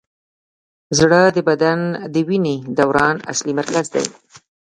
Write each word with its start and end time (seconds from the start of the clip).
زړه 0.97 1.21
د 1.35 1.37
بدن 1.49 1.79
د 2.13 2.15
وینې 2.27 2.57
دوران 2.77 3.15
اصلي 3.31 3.53
مرکز 3.59 3.85
دی. 3.93 4.05